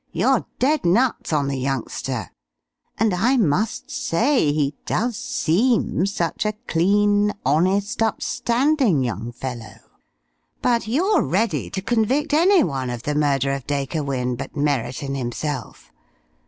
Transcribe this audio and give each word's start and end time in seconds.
You're 0.11 0.47
dead 0.57 0.83
nuts 0.83 1.31
on 1.31 1.47
the 1.47 1.59
youngster, 1.59 2.31
and 2.97 3.13
I 3.13 3.37
must 3.37 3.91
say 3.91 4.51
he 4.51 4.73
does 4.87 5.15
seem 5.15 6.07
such 6.07 6.43
a 6.43 6.53
clean, 6.67 7.33
honest, 7.45 8.01
upstanding 8.01 9.03
young 9.03 9.31
fellow. 9.31 9.77
But 10.59 10.87
you're 10.87 11.21
ready 11.21 11.69
to 11.69 11.83
convict 11.83 12.33
any 12.33 12.63
one 12.63 12.89
of 12.89 13.03
the 13.03 13.13
murder 13.13 13.51
of 13.51 13.67
Dacre 13.67 14.01
Wynne 14.03 14.35
but 14.35 14.55
Merriton 14.55 15.13
himself. 15.13 15.91